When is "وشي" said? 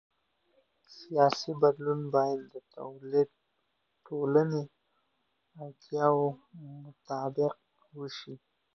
7.97-8.35